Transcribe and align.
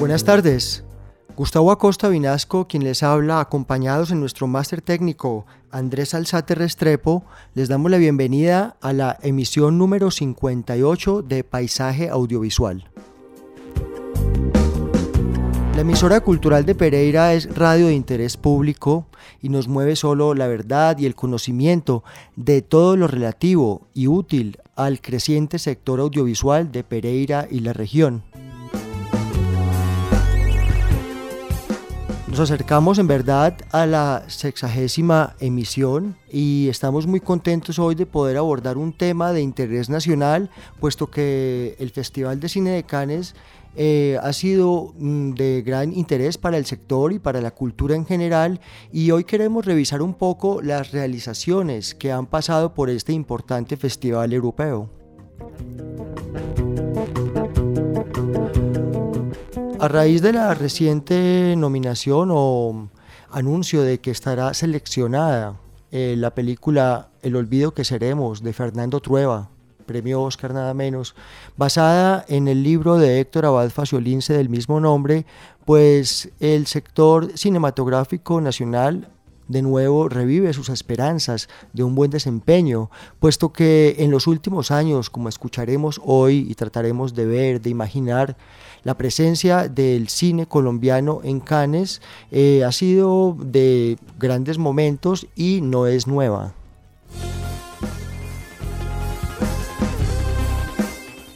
Buenas 0.00 0.24
tardes. 0.24 0.82
Gustavo 1.36 1.70
Acosta 1.70 2.08
Vinasco, 2.08 2.66
quien 2.66 2.84
les 2.84 3.02
habla, 3.02 3.38
acompañados 3.38 4.10
en 4.10 4.18
nuestro 4.18 4.46
máster 4.46 4.80
técnico 4.80 5.44
Andrés 5.70 6.14
Alzate 6.14 6.54
Restrepo, 6.54 7.22
les 7.52 7.68
damos 7.68 7.90
la 7.90 7.98
bienvenida 7.98 8.78
a 8.80 8.94
la 8.94 9.18
emisión 9.20 9.76
número 9.76 10.10
58 10.10 11.20
de 11.20 11.44
Paisaje 11.44 12.08
Audiovisual. 12.08 12.90
La 15.74 15.82
emisora 15.82 16.20
cultural 16.20 16.64
de 16.64 16.74
Pereira 16.74 17.34
es 17.34 17.54
radio 17.54 17.88
de 17.88 17.94
interés 17.94 18.38
público 18.38 19.06
y 19.42 19.50
nos 19.50 19.68
mueve 19.68 19.96
solo 19.96 20.32
la 20.32 20.46
verdad 20.46 20.96
y 20.96 21.04
el 21.04 21.14
conocimiento 21.14 22.04
de 22.36 22.62
todo 22.62 22.96
lo 22.96 23.06
relativo 23.06 23.86
y 23.92 24.06
útil 24.06 24.60
al 24.76 25.02
creciente 25.02 25.58
sector 25.58 26.00
audiovisual 26.00 26.72
de 26.72 26.84
Pereira 26.84 27.46
y 27.50 27.60
la 27.60 27.74
región. 27.74 28.29
Nos 32.40 32.50
acercamos 32.50 32.98
en 32.98 33.06
verdad 33.06 33.54
a 33.70 33.84
la 33.84 34.24
sexagésima 34.28 35.36
emisión 35.40 36.16
y 36.32 36.68
estamos 36.70 37.06
muy 37.06 37.20
contentos 37.20 37.78
hoy 37.78 37.94
de 37.94 38.06
poder 38.06 38.38
abordar 38.38 38.78
un 38.78 38.94
tema 38.94 39.34
de 39.34 39.42
interés 39.42 39.90
nacional, 39.90 40.48
puesto 40.80 41.10
que 41.10 41.76
el 41.78 41.90
Festival 41.90 42.40
de 42.40 42.48
Cine 42.48 42.70
de 42.70 42.84
Cannes 42.84 43.34
eh, 43.76 44.18
ha 44.22 44.32
sido 44.32 44.94
mm, 44.96 45.32
de 45.32 45.60
gran 45.60 45.92
interés 45.92 46.38
para 46.38 46.56
el 46.56 46.64
sector 46.64 47.12
y 47.12 47.18
para 47.18 47.42
la 47.42 47.50
cultura 47.50 47.94
en 47.94 48.06
general 48.06 48.58
y 48.90 49.10
hoy 49.10 49.24
queremos 49.24 49.66
revisar 49.66 50.00
un 50.00 50.14
poco 50.14 50.62
las 50.62 50.92
realizaciones 50.92 51.94
que 51.94 52.10
han 52.10 52.24
pasado 52.24 52.72
por 52.72 52.88
este 52.88 53.12
importante 53.12 53.76
festival 53.76 54.32
europeo. 54.32 54.99
A 59.80 59.88
raíz 59.88 60.20
de 60.20 60.34
la 60.34 60.52
reciente 60.52 61.54
nominación 61.56 62.28
o 62.30 62.90
anuncio 63.30 63.80
de 63.80 63.98
que 63.98 64.10
estará 64.10 64.52
seleccionada 64.52 65.56
eh, 65.90 66.16
la 66.18 66.34
película 66.34 67.08
El 67.22 67.34
olvido 67.34 67.72
que 67.72 67.84
seremos 67.84 68.42
de 68.42 68.52
Fernando 68.52 69.00
Trueba, 69.00 69.48
premio 69.86 70.20
Oscar 70.20 70.52
nada 70.52 70.74
menos, 70.74 71.14
basada 71.56 72.26
en 72.28 72.46
el 72.46 72.62
libro 72.62 72.98
de 72.98 73.20
Héctor 73.20 73.46
Abad 73.46 73.70
Faciolince 73.70 74.34
del 74.34 74.50
mismo 74.50 74.80
nombre, 74.80 75.24
pues 75.64 76.30
el 76.40 76.66
sector 76.66 77.38
cinematográfico 77.38 78.42
nacional 78.42 79.08
de 79.50 79.62
nuevo 79.62 80.08
revive 80.08 80.52
sus 80.52 80.68
esperanzas 80.68 81.48
de 81.72 81.82
un 81.82 81.94
buen 81.94 82.10
desempeño, 82.10 82.88
puesto 83.18 83.52
que 83.52 83.96
en 83.98 84.10
los 84.10 84.26
últimos 84.26 84.70
años, 84.70 85.10
como 85.10 85.28
escucharemos 85.28 86.00
hoy 86.04 86.46
y 86.48 86.54
trataremos 86.54 87.14
de 87.14 87.26
ver, 87.26 87.60
de 87.60 87.70
imaginar, 87.70 88.36
la 88.84 88.96
presencia 88.96 89.68
del 89.68 90.08
cine 90.08 90.46
colombiano 90.46 91.20
en 91.24 91.40
Cannes 91.40 92.00
eh, 92.30 92.64
ha 92.64 92.72
sido 92.72 93.36
de 93.38 93.98
grandes 94.18 94.56
momentos 94.56 95.26
y 95.34 95.60
no 95.60 95.86
es 95.86 96.06
nueva. 96.06 96.54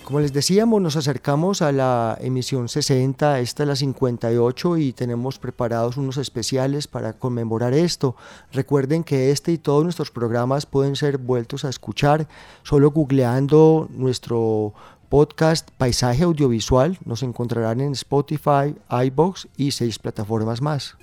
Como 0.04 0.20
les 0.20 0.34
decíamos, 0.34 0.82
nos 0.82 0.96
acercamos 0.96 1.62
a 1.62 1.72
la 1.72 2.18
emisión 2.20 2.68
60, 2.68 3.40
esta 3.40 3.62
es 3.62 3.68
la 3.68 3.74
58 3.74 4.76
y 4.76 4.92
tenemos 4.92 5.38
preparados 5.38 5.96
unos 5.96 6.18
especiales 6.18 6.86
para 6.86 7.14
conmemorar 7.14 7.72
esto. 7.72 8.14
Recuerden 8.52 9.02
que 9.02 9.30
este 9.30 9.52
y 9.52 9.58
todos 9.58 9.82
nuestros 9.82 10.10
programas 10.10 10.66
pueden 10.66 10.94
ser 10.94 11.16
vueltos 11.16 11.64
a 11.64 11.70
escuchar 11.70 12.28
solo 12.64 12.90
googleando 12.90 13.88
nuestro 13.90 14.74
podcast 15.08 15.70
Paisaje 15.78 16.24
Audiovisual. 16.24 16.98
Nos 17.06 17.22
encontrarán 17.22 17.80
en 17.80 17.92
Spotify, 17.92 18.76
iBox 18.90 19.48
y 19.56 19.70
seis 19.70 19.98
plataformas 19.98 20.60
más. 20.60 20.98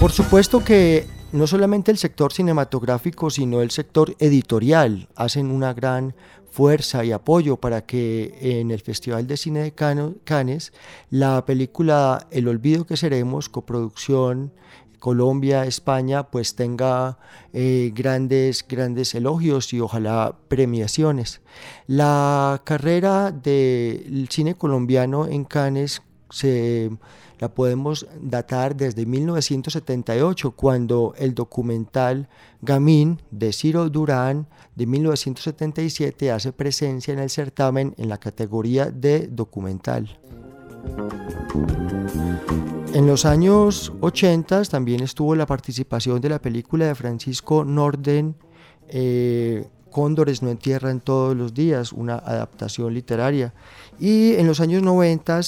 Por 0.00 0.10
supuesto 0.10 0.64
que 0.64 1.13
no 1.34 1.48
solamente 1.48 1.90
el 1.90 1.98
sector 1.98 2.32
cinematográfico, 2.32 3.28
sino 3.28 3.60
el 3.60 3.72
sector 3.72 4.14
editorial 4.20 5.08
hacen 5.16 5.50
una 5.50 5.74
gran 5.74 6.14
fuerza 6.52 7.04
y 7.04 7.10
apoyo 7.10 7.56
para 7.56 7.84
que 7.84 8.38
en 8.40 8.70
el 8.70 8.80
Festival 8.80 9.26
de 9.26 9.36
Cine 9.36 9.62
de 9.64 9.72
Cannes 9.72 10.72
la 11.10 11.44
película 11.44 12.28
El 12.30 12.46
Olvido 12.46 12.86
que 12.86 12.96
Seremos, 12.96 13.48
coproducción 13.48 14.52
Colombia, 15.00 15.66
España, 15.66 16.30
pues 16.30 16.54
tenga 16.54 17.18
eh, 17.52 17.90
grandes, 17.92 18.64
grandes 18.66 19.12
elogios 19.16 19.72
y 19.72 19.80
ojalá 19.80 20.36
premiaciones. 20.46 21.40
La 21.88 22.62
carrera 22.64 23.32
del 23.32 24.28
cine 24.30 24.54
colombiano 24.54 25.26
en 25.26 25.44
Cannes 25.44 26.00
se 26.34 26.90
la 27.38 27.48
podemos 27.48 28.06
datar 28.20 28.74
desde 28.74 29.06
1978, 29.06 30.50
cuando 30.50 31.14
el 31.16 31.34
documental 31.34 32.28
Gamín 32.60 33.20
de 33.30 33.52
Ciro 33.52 33.88
Durán 33.88 34.48
de 34.74 34.86
1977 34.86 36.32
hace 36.32 36.52
presencia 36.52 37.14
en 37.14 37.20
el 37.20 37.30
certamen 37.30 37.94
en 37.98 38.08
la 38.08 38.18
categoría 38.18 38.86
de 38.86 39.28
documental. 39.28 40.18
En 42.92 43.06
los 43.06 43.24
años 43.24 43.92
80 44.00 44.64
también 44.64 45.02
estuvo 45.02 45.36
la 45.36 45.46
participación 45.46 46.20
de 46.20 46.30
la 46.30 46.40
película 46.40 46.86
de 46.86 46.94
Francisco 46.94 47.64
Norden, 47.64 48.34
eh, 48.88 49.68
Cóndores 49.94 50.42
no 50.42 50.50
entierran 50.50 50.98
todos 50.98 51.36
los 51.36 51.54
días, 51.54 51.92
una 51.92 52.14
adaptación 52.16 52.92
literaria. 52.92 53.54
Y 54.00 54.32
en 54.34 54.48
los 54.48 54.58
años 54.58 54.82
90 54.82 55.40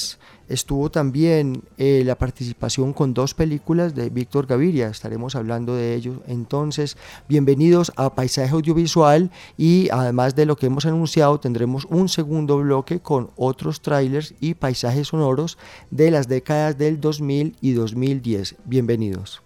estuvo 0.49 0.91
también 0.91 1.63
eh, 1.79 2.03
la 2.05 2.17
participación 2.17 2.93
con 2.93 3.15
dos 3.15 3.35
películas 3.35 3.95
de 3.95 4.11
Víctor 4.11 4.47
Gaviria, 4.47 4.89
estaremos 4.89 5.35
hablando 5.35 5.75
de 5.75 5.95
ello 5.95 6.23
entonces. 6.27 6.97
Bienvenidos 7.29 7.93
a 7.97 8.15
Paisaje 8.15 8.53
Audiovisual 8.53 9.31
y 9.57 9.89
además 9.91 10.35
de 10.35 10.47
lo 10.47 10.57
que 10.57 10.67
hemos 10.67 10.87
anunciado 10.87 11.41
tendremos 11.41 11.87
un 11.87 12.09
segundo 12.09 12.59
bloque 12.59 13.01
con 13.01 13.31
otros 13.37 13.81
trailers 13.81 14.35
y 14.41 14.55
paisajes 14.55 15.09
sonoros 15.09 15.59
de 15.91 16.11
las 16.11 16.29
décadas 16.29 16.77
del 16.79 17.01
2000 17.01 17.57
y 17.61 17.73
2010. 17.73 18.57
Bienvenidos. 18.65 19.46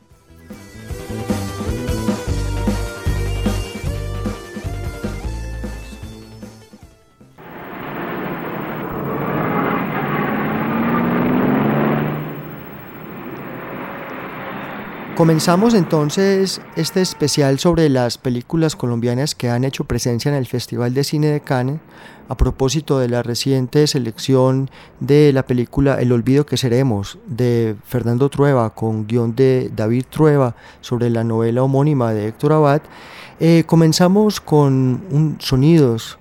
Comenzamos 15.20 15.74
entonces 15.74 16.62
este 16.76 17.02
especial 17.02 17.58
sobre 17.58 17.90
las 17.90 18.16
películas 18.16 18.74
colombianas 18.74 19.34
que 19.34 19.50
han 19.50 19.64
hecho 19.64 19.84
presencia 19.84 20.30
en 20.30 20.34
el 20.34 20.46
Festival 20.46 20.94
de 20.94 21.04
Cine 21.04 21.26
de 21.26 21.42
Cannes 21.42 21.78
a 22.30 22.38
propósito 22.38 22.98
de 22.98 23.10
la 23.10 23.22
reciente 23.22 23.86
selección 23.86 24.70
de 24.98 25.34
la 25.34 25.44
película 25.44 26.00
El 26.00 26.12
olvido 26.12 26.46
que 26.46 26.56
seremos 26.56 27.18
de 27.26 27.76
Fernando 27.84 28.30
Trueba 28.30 28.70
con 28.70 29.06
guion 29.06 29.36
de 29.36 29.70
David 29.76 30.06
Trueba 30.08 30.56
sobre 30.80 31.10
la 31.10 31.22
novela 31.22 31.64
homónima 31.64 32.14
de 32.14 32.28
Héctor 32.28 32.54
Abad. 32.54 32.80
Eh, 33.40 33.64
comenzamos 33.66 34.40
con 34.40 35.02
un, 35.10 35.36
sonidos 35.38 36.18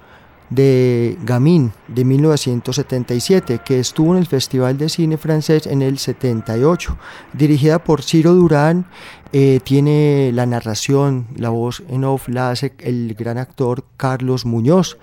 de 0.50 1.18
Gamin 1.24 1.72
de 1.88 2.06
1977, 2.06 3.60
que 3.63 3.80
estuvo 3.80 4.13
en 4.13 4.19
el 4.19 4.28
Festival 4.28 4.78
de 4.78 4.90
Cine 4.90 5.18
Francés 5.18 5.68
en 5.68 5.81
el 5.81 5.98
78, 5.98 6.98
dirigida 7.34 7.84
por 7.84 8.01
Ciro 8.01 8.34
Durán. 8.34 8.86
Eh, 9.31 9.60
tiene 9.63 10.31
la 10.34 10.46
narración, 10.46 11.28
la 11.36 11.50
voz 11.50 11.84
en 11.88 12.04
off 12.04 12.28
la 12.28 12.50
hace 12.50 12.74
el 12.80 13.13
gran 13.13 13.38
actor 13.38 13.86
Carlos 13.96 14.46
Muñoz 14.46 14.98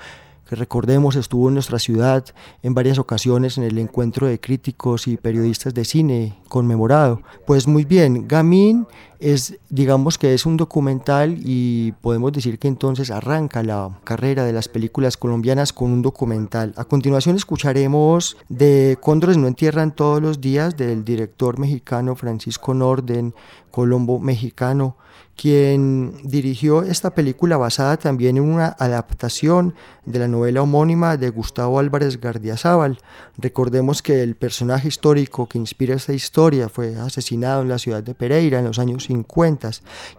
que 0.48 0.56
recordemos 0.56 1.16
estuvo 1.16 1.48
en 1.48 1.54
nuestra 1.54 1.78
ciudad 1.78 2.25
en 2.62 2.75
varias 2.75 2.98
ocasiones 2.98 3.58
en 3.58 3.64
el 3.64 3.78
encuentro 3.78 4.26
de 4.26 4.40
críticos 4.40 5.08
y 5.08 5.16
periodistas 5.16 5.75
de 5.75 5.84
cine 5.84 6.38
conmemorado. 6.48 7.20
Pues 7.46 7.66
muy 7.66 7.84
bien, 7.84 8.28
Gamín 8.28 8.87
es, 9.19 9.58
digamos 9.70 10.19
que 10.19 10.34
es 10.34 10.46
un 10.46 10.56
documental 10.56 11.37
y 11.38 11.93
podemos 12.00 12.32
decir 12.32 12.58
que 12.58 12.69
entonces 12.69 13.10
arranca 13.10 13.62
la 13.62 13.98
carrera 14.04 14.44
de 14.44 14.52
las 14.52 14.69
películas 14.69 15.16
colombianas 15.16 15.72
con 15.72 15.90
un 15.90 16.02
documental. 16.02 16.75
A 16.76 16.84
continuación 16.84 17.37
escucharemos 17.37 18.37
de 18.49 18.99
Cóndores 19.00 19.37
no 19.37 19.49
entierran 19.49 19.94
todos 19.94 20.22
los 20.22 20.40
días 20.40 20.76
del 20.76 21.04
director 21.04 21.58
mexicano 21.58 22.14
Francisco 22.14 22.72
Norden, 22.72 23.34
Colombo 23.70 24.20
mexicano 24.20 24.96
quien 25.37 26.15
dirigió 26.25 26.83
esta 26.83 27.15
película 27.15 27.59
basada 27.59 27.99
también 27.99 28.38
en 28.38 28.44
una 28.44 28.75
adaptación 28.79 29.75
de 30.06 30.19
la 30.19 30.29
novela 30.29 30.62
homónima 30.62 31.17
de 31.17 31.29
Gustavo 31.29 31.79
Álvarez 31.79 32.21
Gardiazabal. 32.21 32.99
Recordemos 33.37 34.00
que 34.00 34.23
el 34.23 34.35
personaje 34.35 34.88
histórico 34.88 35.47
que 35.47 35.59
inspira 35.59 35.94
esta 35.94 36.15
historia 36.15 36.69
fue 36.69 36.97
asesinado 36.97 37.62
en 37.62 37.69
la 37.69 37.79
ciudad 37.79 38.03
de 38.03 38.15
Pereira 38.15 38.59
en 38.59 38.65
los 38.65 38.79
años 38.79 39.05
50 39.05 39.71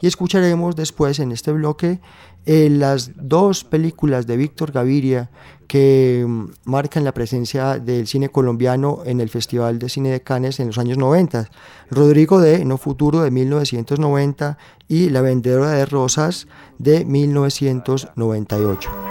y 0.01 0.07
escucharemos 0.07 0.75
después 0.75 1.19
en 1.19 1.31
este 1.31 1.51
bloque 1.51 1.99
eh, 2.45 2.69
las 2.69 3.11
dos 3.15 3.63
películas 3.63 4.27
de 4.27 4.37
Víctor 4.37 4.71
Gaviria 4.71 5.29
que 5.67 6.25
mm, 6.27 6.45
marcan 6.65 7.03
la 7.03 7.13
presencia 7.13 7.79
del 7.79 8.07
cine 8.07 8.29
colombiano 8.29 9.01
en 9.05 9.21
el 9.21 9.29
Festival 9.29 9.79
de 9.79 9.89
Cine 9.89 10.09
de 10.09 10.21
Cannes 10.21 10.59
en 10.59 10.67
los 10.67 10.77
años 10.77 10.97
90. 10.97 11.49
Rodrigo 11.91 12.39
de 12.39 12.63
No 12.65 12.77
Futuro 12.77 13.21
de 13.21 13.31
1990 13.31 14.57
y 14.87 15.09
La 15.09 15.21
Vendedora 15.21 15.71
de 15.71 15.85
Rosas 15.85 16.47
de 16.77 17.05
1998. 17.05 19.06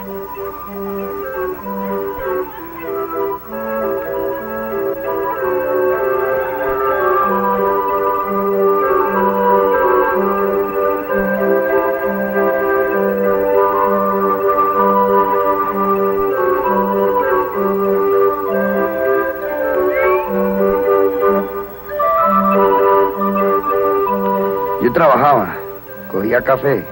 Café, 26.41 26.85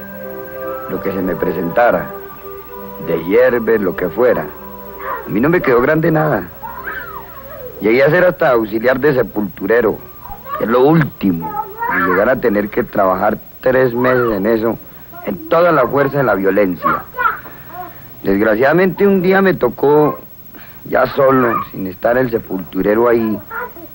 lo 0.90 1.02
que 1.02 1.12
se 1.12 1.22
me 1.22 1.36
presentara, 1.36 2.08
de 3.08 3.24
hierbas, 3.26 3.82
lo 3.82 3.96
que 3.96 4.10
fuera. 4.10 4.46
A 5.26 5.30
mí 5.30 5.40
no 5.40 5.50
me 5.50 5.62
quedó 5.62 5.82
grande 5.82 6.12
nada. 6.12 6.44
Llegué 7.82 8.04
a 8.04 8.10
ser 8.10 8.24
hasta 8.24 8.52
auxiliar 8.52 9.00
de 9.00 9.14
sepulturero, 9.14 9.98
que 10.58 10.64
es 10.64 10.70
lo 10.70 10.82
último, 10.82 11.66
y 11.98 12.10
llegar 12.10 12.30
a 12.30 12.36
tener 12.36 12.70
que 12.70 12.84
trabajar 12.84 13.38
tres 13.62 13.94
meses 13.94 14.32
en 14.34 14.46
eso, 14.46 14.78
en 15.26 15.50
toda 15.50 15.72
la 15.72 15.88
fuerza 15.88 16.20
de 16.20 16.24
la 16.24 16.36
violencia. 16.36 17.04
Desgraciadamente 18.24 19.06
un 19.06 19.22
día 19.22 19.42
me 19.42 19.54
tocó, 19.54 20.20
ya 20.86 21.06
solo, 21.08 21.64
sin 21.72 21.88
estar 21.88 22.18
el 22.18 22.32
sepulturero 22.32 23.08
ahí, 23.08 23.40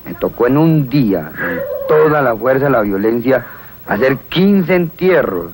me 0.05 0.13
tocó 0.15 0.47
en 0.47 0.57
un 0.57 0.89
día, 0.89 1.31
en 1.37 1.59
toda 1.87 2.21
la 2.21 2.35
fuerza 2.35 2.65
de 2.65 2.71
la 2.71 2.81
violencia, 2.81 3.45
hacer 3.87 4.17
15 4.17 4.75
entierros, 4.75 5.53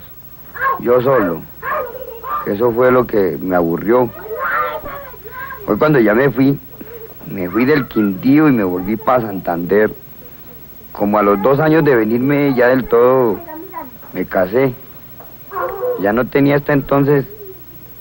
yo 0.80 1.02
solo. 1.02 1.42
Eso 2.46 2.72
fue 2.72 2.92
lo 2.92 3.06
que 3.06 3.38
me 3.42 3.56
aburrió. 3.56 4.10
Fue 5.66 5.78
cuando 5.78 6.00
ya 6.00 6.14
me 6.14 6.30
fui, 6.30 6.60
me 7.30 7.50
fui 7.50 7.66
del 7.66 7.88
Quindío 7.88 8.48
y 8.48 8.54
me 8.54 8.64
volví 8.64 8.96
para 8.96 9.24
Santander. 9.24 9.92
Como 10.94 11.20
a 11.20 11.24
los 11.24 11.42
dos 11.42 11.60
años 11.60 11.84
de 11.84 11.96
venirme 11.96 12.54
ya 12.56 12.68
del 12.68 12.86
todo, 12.86 13.40
me 14.14 14.26
casé. 14.26 14.74
Ya 16.00 16.14
no 16.14 16.26
tenía 16.26 16.56
hasta 16.56 16.74
entonces 16.74 17.26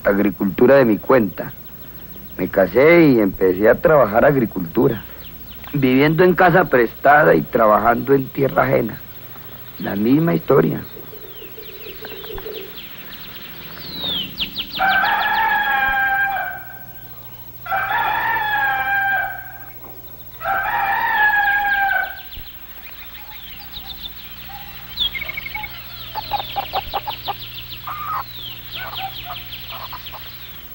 agricultura 0.04 0.76
de 0.76 0.84
mi 0.84 0.98
cuenta. 0.98 1.52
Me 2.38 2.48
casé 2.48 3.06
y 3.06 3.20
empecé 3.20 3.68
a 3.68 3.80
trabajar 3.80 4.24
agricultura, 4.24 5.02
viviendo 5.72 6.22
en 6.22 6.34
casa 6.34 6.66
prestada 6.66 7.34
y 7.34 7.42
trabajando 7.42 8.14
en 8.14 8.28
tierra 8.28 8.64
ajena. 8.64 9.00
La 9.78 9.94
misma 9.94 10.34
historia. 10.34 10.82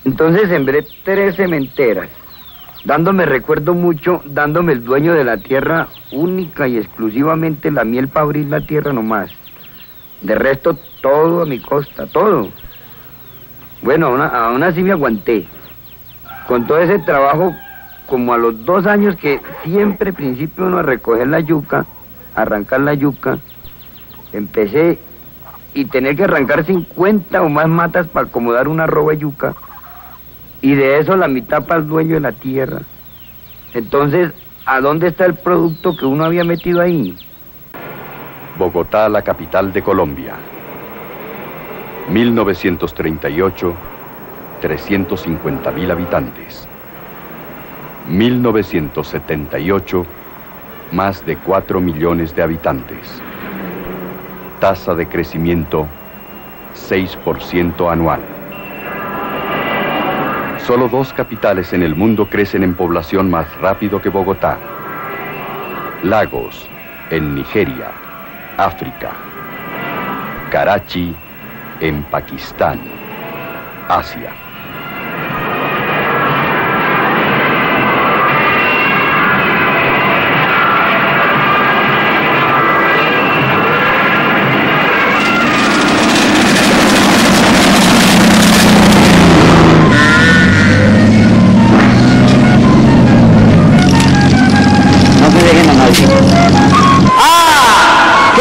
Entonces 0.03 0.49
sembré 0.49 0.85
tres 1.03 1.35
cementeras 1.35 2.09
dándome 2.83 3.25
recuerdo 3.25 3.73
mucho, 3.73 4.21
dándome 4.25 4.73
el 4.73 4.83
dueño 4.83 5.13
de 5.13 5.23
la 5.23 5.37
tierra 5.37 5.87
única 6.11 6.67
y 6.67 6.77
exclusivamente 6.77 7.71
la 7.71 7.83
miel 7.85 8.07
para 8.07 8.25
abrir 8.25 8.47
la 8.47 8.61
tierra 8.61 8.93
nomás. 8.93 9.31
De 10.21 10.35
resto, 10.35 10.77
todo 11.01 11.41
a 11.41 11.45
mi 11.45 11.59
costa, 11.59 12.07
todo. 12.07 12.49
Bueno, 13.81 14.07
aún, 14.23 14.63
así 14.63 14.83
me 14.83 14.91
aguanté. 14.91 15.47
Con 16.47 16.67
todo 16.67 16.79
ese 16.79 16.99
trabajo, 16.99 17.55
como 18.07 18.33
a 18.33 18.37
los 18.37 18.65
dos 18.65 18.85
años 18.85 19.15
que 19.15 19.41
siempre 19.63 20.13
principio 20.13 20.65
uno 20.65 20.79
a 20.79 20.83
recoger 20.83 21.27
la 21.27 21.39
yuca, 21.39 21.85
arrancar 22.35 22.81
la 22.81 22.93
yuca, 22.93 23.39
empecé 24.33 24.99
y 25.73 25.85
tener 25.85 26.15
que 26.15 26.25
arrancar 26.25 26.65
50 26.65 27.41
o 27.41 27.49
más 27.49 27.67
matas 27.67 28.07
para 28.07 28.27
acomodar 28.27 28.67
una 28.67 28.85
roba 28.85 29.13
yuca 29.13 29.55
y 30.61 30.75
de 30.75 30.99
eso 30.99 31.15
la 31.15 31.27
mitad 31.27 31.65
para 31.65 31.79
el 31.79 31.87
dueño 31.87 32.15
de 32.15 32.19
la 32.19 32.33
tierra. 32.33 32.81
Entonces, 33.73 34.31
¿a 34.65 34.79
dónde 34.81 35.07
está 35.07 35.25
el 35.25 35.35
producto 35.35 35.95
que 35.95 36.05
uno 36.05 36.25
había 36.25 36.43
metido 36.43 36.81
ahí? 36.81 37.15
Bogotá, 38.57 39.09
la 39.09 39.21
capital 39.21 39.73
de 39.73 39.81
Colombia. 39.81 40.35
1938, 42.09 43.73
350 44.61 45.71
mil 45.71 45.91
habitantes. 45.91 46.67
1978, 48.09 50.05
más 50.91 51.25
de 51.25 51.37
4 51.37 51.79
millones 51.79 52.35
de 52.35 52.43
habitantes. 52.43 53.21
Tasa 54.59 54.93
de 54.95 55.07
crecimiento 55.07 55.87
6% 56.75 57.91
anual. 57.91 58.21
Solo 60.71 60.87
dos 60.87 61.11
capitales 61.11 61.73
en 61.73 61.83
el 61.83 61.97
mundo 61.97 62.29
crecen 62.29 62.63
en 62.63 62.75
población 62.75 63.29
más 63.29 63.45
rápido 63.57 64.01
que 64.01 64.07
Bogotá. 64.07 64.57
Lagos, 66.01 66.69
en 67.09 67.35
Nigeria, 67.35 67.91
África. 68.55 69.11
Karachi, 70.49 71.13
en 71.81 72.03
Pakistán, 72.03 72.79
Asia. 73.89 74.50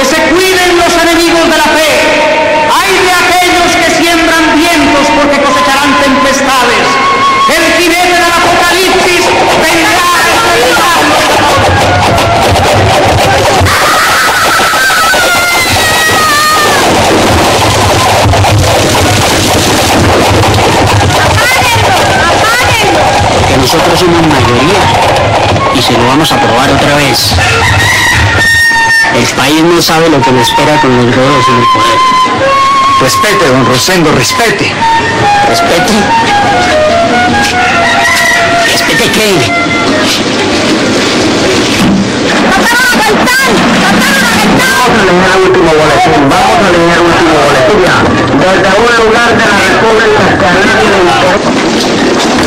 que 0.00 0.06
se 0.06 0.16
cuiden 0.32 0.78
los 0.78 0.94
enemigos 1.02 1.44
de 1.50 1.58
la 1.58 1.64
fe. 1.64 1.90
Hay 2.72 2.92
de 3.04 3.12
aquellos 3.12 3.76
que 3.76 3.90
siembran 4.02 4.56
vientos 4.56 5.06
porque 5.14 5.42
cosecharán 5.42 5.92
tempestades. 6.00 6.86
El 7.54 7.62
jinete 7.74 8.14
del 8.14 8.32
apocalipsis 8.32 9.22
vendrá 9.60 9.90
a 9.90 10.20
Porque 23.34 23.56
nosotros 23.58 23.98
somos 23.98 24.22
mayoría 24.26 24.80
y 25.74 25.82
se 25.82 25.92
lo 25.92 26.06
vamos 26.06 26.32
a 26.32 26.40
probar 26.40 26.70
otra 26.70 26.96
vez. 26.96 27.34
El 29.14 29.26
país 29.36 29.62
no 29.62 29.80
sabe 29.82 30.08
lo 30.08 30.20
que 30.22 30.32
le 30.32 30.40
espera 30.40 30.80
con 30.80 30.96
los 30.96 31.04
gordos 31.14 31.46
en 31.48 31.56
el 31.56 31.64
poder. 31.72 31.98
Respete, 33.00 33.46
don 33.48 33.66
Rosendo, 33.66 34.10
respete. 34.12 34.72
¿Respete? 35.48 35.92
¿Respete 38.66 39.10
qué? 39.10 39.52
Vamos 44.58 44.98
a 44.98 45.04
leer 45.04 45.30
el 45.34 45.42
último 45.42 45.70
boletín, 45.70 46.28
vamos 46.28 46.58
a 46.58 46.70
leer 46.70 46.92
el 46.92 47.00
último 47.00 47.34
boletín. 47.46 47.80
Desde 48.38 48.70
un 48.78 48.90
lugar 49.04 49.30
de 49.36 49.44
la 49.46 49.58
República 49.70 50.24
Canadiense. 50.38 52.39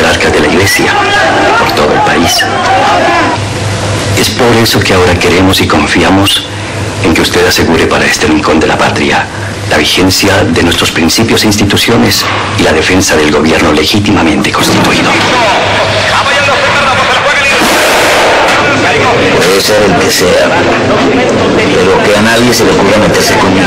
Jerarcas 0.00 0.32
de 0.32 0.40
la 0.40 0.46
iglesia, 0.46 0.86
por 1.58 1.70
todo 1.72 1.92
el 1.92 2.00
país. 2.00 2.42
Es 4.18 4.30
por 4.30 4.56
eso 4.56 4.80
que 4.80 4.94
ahora 4.94 5.14
queremos 5.14 5.60
y 5.60 5.66
confiamos 5.66 6.42
en 7.04 7.12
que 7.12 7.20
usted 7.20 7.46
asegure 7.46 7.86
para 7.86 8.06
este 8.06 8.26
rincón 8.26 8.58
de 8.58 8.66
la 8.66 8.78
patria 8.78 9.26
la 9.68 9.76
vigencia 9.76 10.42
de 10.42 10.62
nuestros 10.62 10.90
principios 10.90 11.44
e 11.44 11.48
instituciones 11.48 12.24
y 12.58 12.62
la 12.62 12.72
defensa 12.72 13.14
del 13.14 13.30
gobierno 13.30 13.72
legítimamente 13.74 14.50
constituido. 14.50 15.10
Puede 19.36 19.60
ser 19.60 19.82
el 19.82 19.96
que 19.96 20.10
sea, 20.10 20.48
pero 21.56 22.02
que 22.04 22.16
a 22.16 22.22
nadie 22.22 22.54
se 22.54 22.64
le 22.64 22.70
ocurra 22.70 22.96
meterse 22.98 23.34
conmigo. 23.34 23.66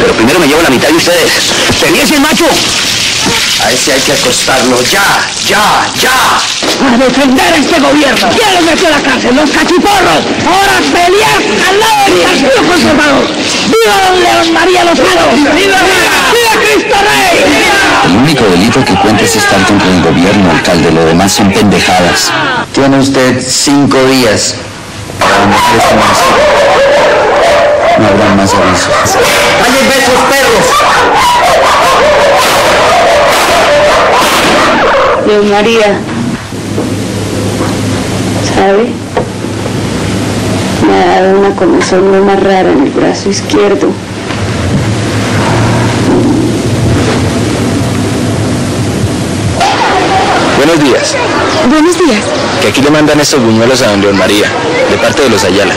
Pero 0.00 0.14
primero 0.14 0.40
me 0.40 0.46
llevo 0.46 0.62
la 0.62 0.70
mitad 0.70 0.88
de 0.88 0.94
ustedes. 0.94 1.52
¡Tenía 1.80 2.02
el 2.02 2.20
macho! 2.20 2.46
A 3.62 3.70
ese 3.70 3.92
hay 3.92 4.00
que 4.00 4.12
acostarlo 4.12 4.80
ya, 4.90 5.04
ya, 5.46 5.86
ya. 6.00 6.40
A 6.80 6.96
defender 6.96 7.52
a 7.52 7.56
este 7.56 7.78
gobierno. 7.78 8.28
¿Quién 8.34 8.54
los 8.54 8.64
metió 8.64 8.88
a 8.88 8.90
la 8.90 9.00
cárcel? 9.02 9.36
Los 9.36 9.50
cachiporros. 9.50 10.22
Ahora 10.48 10.80
pelear 10.80 11.40
al 11.68 11.80
lado 11.80 12.04
del 12.08 12.22
partido 12.24 12.62
conservador. 12.66 13.26
¡Viva 13.68 13.96
don 14.08 14.22
León 14.22 14.52
María 14.54 14.84
Lozano! 14.84 15.26
¡Viva, 15.36 15.78
¡Viva 16.32 16.54
Cristo 16.64 16.96
Rey! 17.04 17.44
El 18.06 18.16
único 18.16 18.44
delito 18.44 18.82
que 18.82 18.94
cuenta 18.94 19.22
es 19.24 19.36
estar 19.36 19.62
contra 19.66 19.88
el 19.88 20.02
gobierno, 20.02 20.50
alcalde. 20.50 20.90
Lo 20.90 21.04
demás 21.04 21.32
son 21.32 21.52
pendejadas. 21.52 22.32
Tiene 22.72 22.98
usted 22.98 23.44
cinco 23.46 24.02
días 24.06 24.54
para 25.18 25.38
demorar 25.40 25.76
esta. 25.76 26.69
No 28.00 28.06
habrá 28.06 28.34
más 28.34 28.54
avisos. 28.54 28.88
¡Cállenme 29.62 29.94
esos 29.98 30.20
perros! 30.30 30.66
León 35.26 35.50
María, 35.50 35.98
¿sabe? 38.54 38.92
Me 40.86 40.94
ha 40.94 41.20
dado 41.20 41.38
una 41.40 41.54
comezón 41.54 42.10
muy 42.10 42.20
más 42.20 42.42
rara 42.42 42.72
en 42.72 42.84
el 42.84 42.90
brazo 42.90 43.28
izquierdo. 43.28 43.90
Buenos 50.56 50.80
días. 50.82 51.16
Buenos 51.68 51.98
días. 51.98 52.24
Que 52.62 52.68
aquí 52.68 52.80
le 52.80 52.90
mandan 52.90 53.20
estos 53.20 53.42
buñuelos 53.42 53.82
a 53.82 53.88
don 53.88 54.00
León 54.00 54.16
María, 54.16 54.46
de 54.90 54.96
parte 54.96 55.22
de 55.22 55.28
los 55.28 55.44
Ayala. 55.44 55.74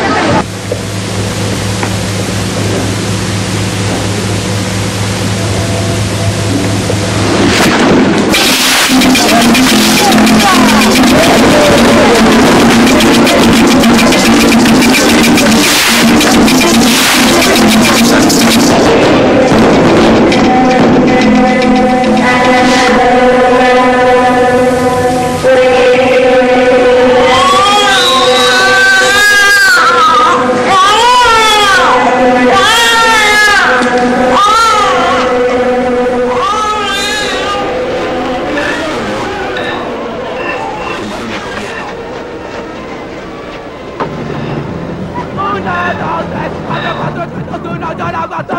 Me 48.29 48.52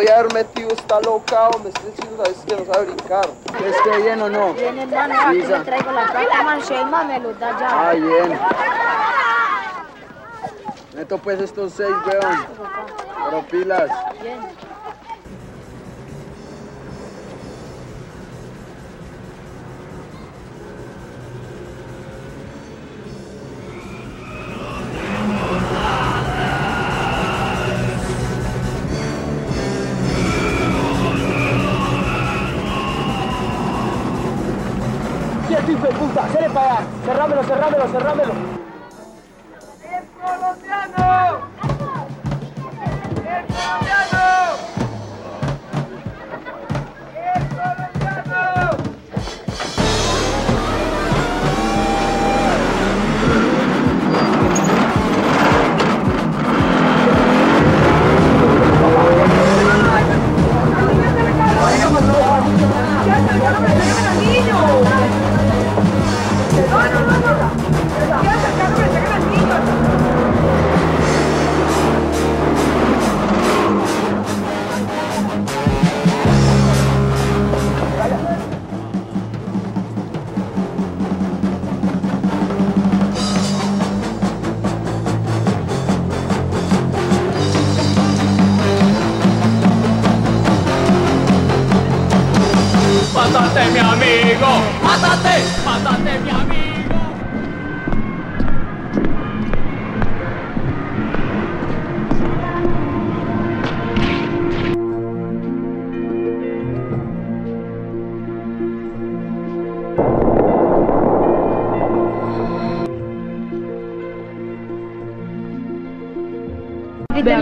podía 0.00 0.18
haber 0.18 0.32
metido, 0.32 0.70
está 0.70 0.98
loca, 1.02 1.48
hombre. 1.50 1.70
Este 1.76 1.92
chico 2.00 2.16
sabes 2.16 2.38
que 2.46 2.56
no 2.56 2.72
sabe 2.72 2.86
brincar. 2.86 3.28
¿Esté 3.66 4.02
bien 4.02 4.22
o 4.22 4.30
no? 4.30 4.54
Bien, 4.54 4.78
hermano, 4.78 5.14
aquí 5.26 5.42
le 5.42 5.60
traigo 5.60 5.92
la 5.92 6.06
plata, 6.06 6.42
man, 6.42 6.60
Shema 6.60 7.04
me 7.04 7.20
lo 7.20 7.34
da 7.34 7.60
ya. 7.60 7.90
Ah, 7.90 7.92
bien. 7.92 8.40
Meto 10.94 11.18
pues 11.18 11.38
estos 11.40 11.74
seis, 11.74 11.94
weón. 12.06 12.46
Pero 13.24 13.42
pilas. 13.42 13.90
Bien. 14.22 14.40
¡Sale 36.40 36.54
para! 36.54 36.78
¡Cerrámelo, 37.04 37.42
cerrámelo, 37.42 37.88
cerrámelo! 37.88 38.59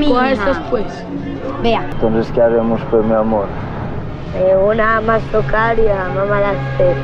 Vea, 0.09 0.15
coja 0.15 0.33
estos 0.33 0.59
pues. 0.71 1.05
Vea. 1.63 1.89
Entonces, 1.93 2.33
¿qué 2.33 2.43
haremos, 2.43 2.81
pues, 2.91 3.05
mi 3.05 3.15
amor? 3.15 3.47
Eh, 4.37 4.57
una 4.57 5.01
más 5.01 5.23
tocar 5.33 5.79
y 5.79 5.83
la 5.83 6.09
mamá 6.09 6.41
las 6.41 6.57
tres. 6.77 6.97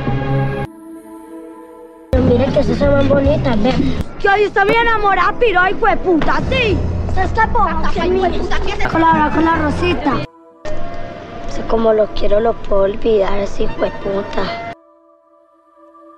Miren 2.27 2.51
que 2.53 2.59
estas 2.59 2.77
son 2.77 2.93
más 2.93 3.07
bonitas, 3.07 3.61
ve. 3.61 3.71
Que 4.19 4.29
hoy 4.29 4.43
está 4.43 4.63
bien 4.63 4.81
enamorada, 4.81 5.33
pero 5.39 5.59
ay, 5.61 5.73
fue 5.75 5.95
puta, 5.97 6.39
sí. 6.49 6.77
¿Sabes 7.13 7.31
qué 7.33 7.41
ponga? 7.53 7.91
Con 8.91 9.01
la, 9.01 9.31
con 9.33 9.45
la 9.45 9.55
rosita. 9.57 10.13
Si 11.49 11.61
como 11.63 11.93
los 11.93 12.09
quiero, 12.11 12.39
los 12.39 12.55
puedo 12.67 12.83
olvidar, 12.83 13.45
sí, 13.47 13.67
fue 13.77 13.91
puta. 14.03 14.73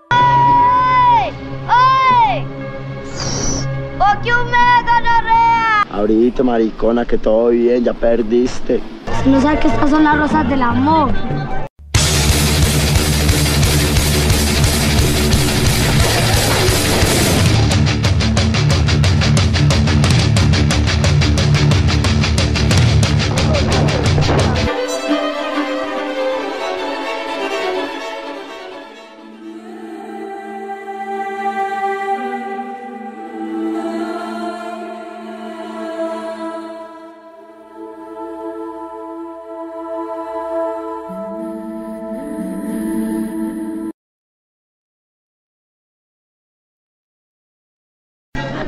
¡Ay! 0.09 1.33
¡Ay! 1.67 2.45
¡O 3.99 4.21
que 4.23 4.31
un 4.31 4.45
mega 4.45 4.57
gonorrea! 4.57 4.66
Ahorita, 5.97 6.43
maricona, 6.43 7.05
que 7.05 7.17
todo 7.17 7.47
bien, 7.47 7.83
ya 7.83 7.91
perdiste. 7.91 8.79
No 9.25 9.41
sabes 9.41 9.61
que 9.61 9.67
estas 9.67 9.89
son 9.89 10.03
las 10.03 10.15
rosas 10.15 10.47
del 10.47 10.61
amor. 10.61 11.09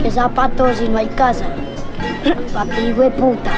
Qué 0.09 0.15
zapatos 0.15 0.77
si 0.77 0.89
no 0.89 0.97
hay 0.97 1.07
casa? 1.07 1.45
Papi, 2.53 2.81
hijo 2.81 3.01
de 3.01 3.11
puta. 3.11 3.51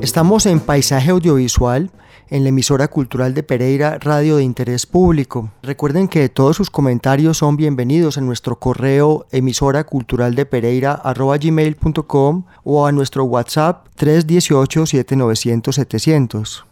Estamos 0.00 0.46
en 0.46 0.60
Paisaje 0.60 1.10
Audiovisual, 1.10 1.90
en 2.28 2.44
la 2.44 2.50
emisora 2.50 2.88
cultural 2.88 3.34
de 3.34 3.42
Pereira, 3.42 3.98
Radio 3.98 4.36
de 4.36 4.44
Interés 4.44 4.86
Público. 4.86 5.50
Recuerden 5.62 6.06
que 6.06 6.28
todos 6.28 6.56
sus 6.56 6.70
comentarios 6.70 7.38
son 7.38 7.56
bienvenidos 7.56 8.16
en 8.16 8.26
nuestro 8.26 8.58
correo 8.60 9.26
emisora 9.32 9.84
cultural 9.84 10.36
de 10.36 10.46
Pereira 10.46 11.02
gmail.com 11.04 12.44
o 12.62 12.86
a 12.86 12.92
nuestro 12.92 13.24
WhatsApp 13.24 13.88
318 13.96 14.86
7900 14.86 15.74
700. 15.74 16.64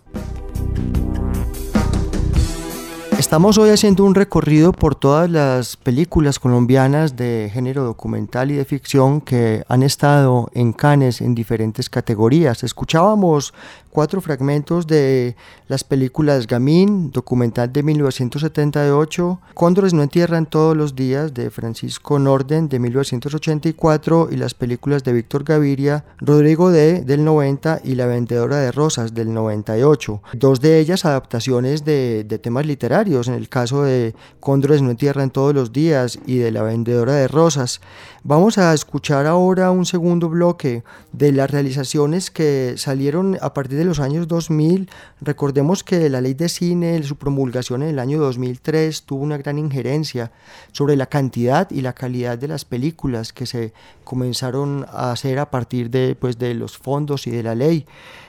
Estamos 3.19 3.59
hoy 3.59 3.71
haciendo 3.71 4.05
un 4.05 4.15
recorrido 4.15 4.73
por 4.73 4.95
todas 4.95 5.29
las 5.29 5.77
películas 5.77 6.39
colombianas 6.39 7.17
de 7.17 7.51
género 7.53 7.83
documental 7.83 8.53
y 8.53 8.55
de 8.55 8.65
ficción 8.65 9.21
que 9.21 9.65
han 9.67 9.83
estado 9.83 10.49
en 10.55 10.73
Cannes 10.73 11.21
en 11.21 11.35
diferentes 11.35 11.91
categorías. 11.91 12.63
Escuchábamos 12.63 13.55
cuatro 13.91 14.21
fragmentos 14.21 14.87
de 14.87 15.37
las 15.67 15.85
películas 15.85 16.47
Gamín, 16.47 17.11
documental 17.11 17.73
de 17.73 17.83
1978, 17.83 19.41
Cóndores 19.55 19.95
no 19.95 20.03
entierran 20.03 20.47
todos 20.47 20.77
los 20.77 20.95
días 20.95 21.35
de 21.35 21.51
Francisco 21.51 22.19
Norden 22.19 22.69
de 22.69 22.79
1984 22.79 24.29
y 24.31 24.37
las 24.37 24.55
películas 24.55 25.05
de 25.05 25.13
Víctor 25.13 25.45
Gaviria, 25.45 26.05
Rodrigo 26.19 26.71
D 26.71 27.03
del 27.03 27.25
90 27.25 27.81
y 27.85 27.95
La 27.95 28.07
vendedora 28.07 28.59
de 28.59 28.73
rosas 28.73 29.15
del 29.15 29.33
98. 29.33 30.23
Dos 30.35 30.61
de 30.61 30.79
ellas 30.79 31.05
adaptaciones 31.05 31.85
de, 31.85 32.25
de 32.25 32.39
temas 32.39 32.67
literarios, 32.67 33.29
en 33.29 33.35
el 33.35 33.49
caso 33.49 33.83
de 33.83 34.15
Cóndores 34.41 34.83
no 34.83 34.91
entierran 34.91 35.31
todos 35.31 35.55
los 35.55 35.73
días 35.73 36.19
y 36.27 36.39
de 36.39 36.53
La 36.53 36.63
vendedora 36.63 37.15
de 37.15 37.29
rosas. 37.29 37.81
Vamos 38.29 38.59
a 38.59 38.75
escuchar 38.75 39.25
ahora 39.25 39.71
un 39.71 39.87
segundo 39.87 40.29
bloque 40.29 40.85
de 41.13 41.33
las 41.33 41.51
realizaciones 41.51 42.31
que 42.31 42.75
salieron 42.77 43.39
a 43.41 43.55
partir 43.55 43.79
de 43.79 43.87
los 43.87 44.01
años 44.01 44.29
2000. 44.29 44.91
Recordemos 45.23 45.83
que 45.83 46.11
la 46.11 46.21
ley 46.21 46.35
de 46.35 46.51
cine, 46.51 47.03
su 47.05 47.17
promulgación 47.17 47.83
en 47.83 47.89
el 47.89 47.99
año 47.99 48.19
2003, 48.19 49.05
tuvo 49.05 49.23
una 49.23 49.39
gran 49.39 49.59
injerencia 49.59 50.31
sobre 50.73 50.95
la 50.95 51.07
cantidad 51.07 51.71
y 51.71 51.81
la 51.81 51.95
calidad 51.95 52.37
de 52.37 52.49
las 52.49 52.67
películas 52.67 53.33
que 53.33 53.47
se 53.47 53.73
comenzaron 54.05 54.85
a 54.91 55.13
hacer 55.13 55.39
a 55.39 55.51
partir 55.51 55.89
de, 55.89 56.15
pues, 56.15 56.39
de 56.39 56.53
los 56.53 56.77
fondos 56.77 57.27
y 57.27 57.31
de 57.31 57.43
la 57.43 57.55
ley 57.55 57.87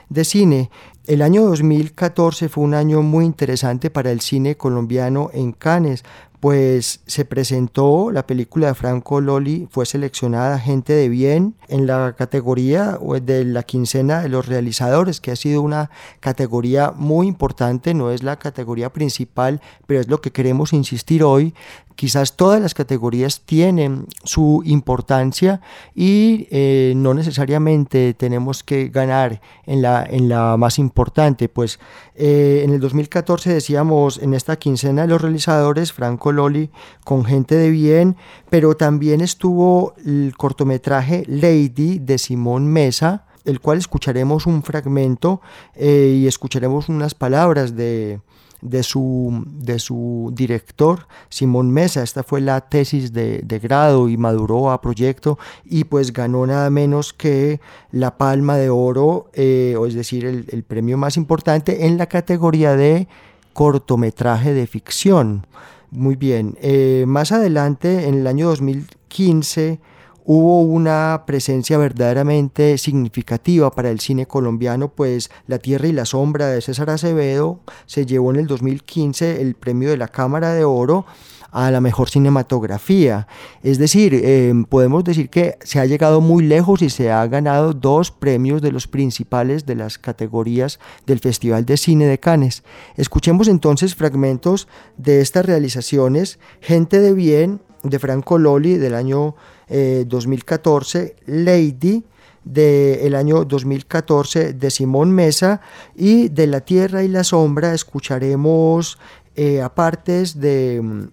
de 0.08 0.24
cine. 0.24 0.70
El 1.06 1.20
año 1.20 1.44
2014 1.44 2.48
fue 2.48 2.64
un 2.64 2.72
año 2.72 3.02
muy 3.02 3.26
interesante 3.26 3.90
para 3.90 4.12
el 4.12 4.22
cine 4.22 4.56
colombiano 4.56 5.30
en 5.34 5.52
Cannes 5.52 6.04
pues 6.40 7.00
se 7.06 7.26
presentó 7.26 8.10
la 8.10 8.26
película 8.26 8.68
de 8.68 8.74
Franco 8.74 9.20
Loli, 9.20 9.68
fue 9.70 9.84
seleccionada 9.84 10.58
Gente 10.58 10.94
de 10.94 11.10
Bien 11.10 11.54
en 11.68 11.86
la 11.86 12.14
categoría 12.16 12.98
de 13.22 13.44
la 13.44 13.62
quincena 13.62 14.22
de 14.22 14.30
los 14.30 14.46
realizadores, 14.46 15.20
que 15.20 15.30
ha 15.30 15.36
sido 15.36 15.60
una 15.60 15.90
categoría 16.20 16.92
muy 16.96 17.26
importante, 17.26 17.92
no 17.92 18.10
es 18.10 18.22
la 18.22 18.38
categoría 18.38 18.90
principal, 18.90 19.60
pero 19.86 20.00
es 20.00 20.08
lo 20.08 20.22
que 20.22 20.32
queremos 20.32 20.72
insistir 20.72 21.22
hoy, 21.22 21.54
Quizás 22.00 22.34
todas 22.34 22.62
las 22.62 22.72
categorías 22.72 23.42
tienen 23.42 24.06
su 24.24 24.62
importancia 24.64 25.60
y 25.94 26.48
eh, 26.50 26.94
no 26.96 27.12
necesariamente 27.12 28.14
tenemos 28.14 28.64
que 28.64 28.88
ganar 28.88 29.42
en 29.66 29.82
la, 29.82 30.06
en 30.08 30.30
la 30.30 30.56
más 30.56 30.78
importante. 30.78 31.50
Pues 31.50 31.78
eh, 32.14 32.62
en 32.64 32.72
el 32.72 32.80
2014 32.80 33.52
decíamos 33.52 34.16
en 34.16 34.32
esta 34.32 34.56
quincena 34.56 35.02
de 35.02 35.08
los 35.08 35.20
realizadores, 35.20 35.92
Franco 35.92 36.29
Loli 36.32 36.70
con 37.04 37.24
gente 37.24 37.54
de 37.54 37.70
bien, 37.70 38.16
pero 38.48 38.76
también 38.76 39.20
estuvo 39.20 39.94
el 40.04 40.34
cortometraje 40.36 41.24
Lady 41.26 41.98
de 41.98 42.18
Simón 42.18 42.66
Mesa, 42.66 43.26
el 43.44 43.60
cual 43.60 43.78
escucharemos 43.78 44.46
un 44.46 44.62
fragmento 44.62 45.40
eh, 45.74 46.18
y 46.20 46.26
escucharemos 46.26 46.88
unas 46.88 47.14
palabras 47.14 47.74
de, 47.74 48.20
de 48.60 48.82
su, 48.82 49.44
de 49.46 49.78
su 49.78 50.30
director, 50.34 51.06
Simón 51.28 51.70
Mesa. 51.70 52.02
Esta 52.02 52.22
fue 52.22 52.40
la 52.40 52.60
tesis 52.60 53.12
de, 53.12 53.60
grado 53.62 54.08
y 54.08 54.16
maduró 54.16 54.70
a 54.70 54.80
proyecto 54.80 55.38
y 55.64 55.84
pues 55.84 56.12
ganó 56.12 56.46
nada 56.46 56.70
menos 56.70 57.12
que 57.12 57.60
la 57.90 58.16
palma 58.16 58.56
de 58.56 58.70
oro, 58.70 59.30
eh, 59.34 59.74
o 59.78 59.86
es 59.86 59.94
decir, 59.94 60.24
el, 60.24 60.62
premio 60.62 60.96
más 60.96 61.16
importante 61.16 61.86
en 61.86 61.98
la 61.98 62.06
categoría 62.06 62.76
de 62.76 63.08
cortometraje 63.52 64.54
de 64.54 64.66
ficción. 64.66 65.46
Muy 65.92 66.14
bien, 66.14 66.56
eh, 66.60 67.04
más 67.08 67.32
adelante, 67.32 68.06
en 68.06 68.14
el 68.14 68.28
año 68.28 68.46
2015, 68.46 69.80
hubo 70.24 70.62
una 70.62 71.24
presencia 71.26 71.78
verdaderamente 71.78 72.78
significativa 72.78 73.72
para 73.72 73.90
el 73.90 73.98
cine 73.98 74.26
colombiano, 74.26 74.90
pues 74.92 75.32
La 75.48 75.58
Tierra 75.58 75.88
y 75.88 75.92
la 75.92 76.04
Sombra 76.04 76.46
de 76.46 76.60
César 76.60 76.90
Acevedo. 76.90 77.58
Se 77.86 78.06
llevó 78.06 78.30
en 78.30 78.36
el 78.36 78.46
2015 78.46 79.42
el 79.42 79.56
premio 79.56 79.90
de 79.90 79.96
la 79.96 80.06
Cámara 80.06 80.54
de 80.54 80.64
Oro 80.64 81.06
a 81.50 81.70
la 81.70 81.80
mejor 81.80 82.08
cinematografía. 82.10 83.26
Es 83.62 83.78
decir, 83.78 84.14
em, 84.14 84.64
podemos 84.64 85.04
decir 85.04 85.30
que 85.30 85.56
se 85.62 85.80
ha 85.80 85.86
llegado 85.86 86.20
muy 86.20 86.44
lejos 86.44 86.82
y 86.82 86.90
se 86.90 87.10
ha 87.10 87.26
ganado 87.26 87.72
dos 87.72 88.10
premios 88.10 88.62
de 88.62 88.72
los 88.72 88.86
principales 88.86 89.66
de 89.66 89.74
las 89.74 89.98
categorías 89.98 90.78
del 91.06 91.18
Festival 91.18 91.64
de 91.66 91.76
Cine 91.76 92.06
de 92.06 92.18
Cannes. 92.18 92.62
Escuchemos 92.96 93.48
entonces 93.48 93.94
fragmentos 93.94 94.68
de 94.96 95.20
estas 95.20 95.44
realizaciones. 95.44 96.38
Gente 96.60 97.00
de 97.00 97.12
Bien 97.12 97.60
de 97.82 97.98
Franco 97.98 98.38
Loli 98.38 98.76
del 98.76 98.94
año 98.94 99.34
2014, 99.68 101.02
eh, 101.02 101.14
Lady 101.26 102.04
del 102.44 103.14
año 103.14 103.44
2014 103.44 104.54
de 104.54 104.70
Simón 104.70 105.10
Mesa 105.10 105.60
y 105.94 106.28
de 106.28 106.46
La 106.46 106.60
Tierra 106.60 107.02
y 107.02 107.08
la 107.08 107.22
Sombra 107.22 107.74
escucharemos 107.74 108.98
eh, 109.36 109.62
apartes 109.62 110.40
de 110.40 110.80
mm, 110.82 111.08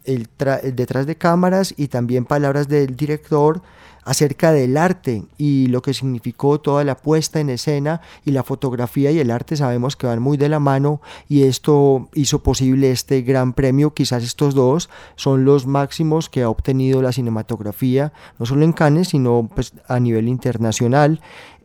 detrás 0.73 1.06
de 1.06 1.15
cámaras 1.15 1.73
y 1.77 1.88
también 1.88 2.25
palabras 2.25 2.67
del 2.67 2.95
director 2.95 3.62
acerca 4.08 4.53
del 4.53 4.77
arte 4.77 5.25
y 5.38 5.67
lo 5.67 5.82
que 5.82 5.93
significó 5.93 6.62
toda 6.62 6.86
la 6.86 6.95
puesta 6.95 7.41
en 7.41 7.49
escena 7.49 7.99
y 8.23 8.32
la 8.32 8.43
fotografía 8.43 9.12
y 9.12 9.19
el 9.19 9.30
arte. 9.30 9.58
Sabemos 9.58 9.97
que 9.97 10.08
van 10.08 10.21
muy 10.21 10.38
de 10.38 10.47
la 10.47 10.60
mano 10.60 11.01
y 11.27 11.43
esto 11.43 12.08
hizo 12.13 12.41
posible 12.41 12.91
este 12.91 13.21
gran 13.21 13.51
premio, 13.51 13.93
quizás 13.93 14.23
estos 14.23 14.56
dos 14.56 14.89
son 15.17 15.43
los 15.43 15.67
máximos 15.67 16.30
que 16.30 16.43
ha 16.43 16.49
obtenido 16.49 17.01
la 17.01 17.12
cinematografía, 17.12 18.13
no 18.39 18.45
solo 18.45 18.63
en 18.63 18.71
Cannes, 18.71 19.10
sino 19.10 19.49
pues, 19.53 19.73
a 19.89 19.99
nivel 19.99 20.30
internacional 20.30 21.19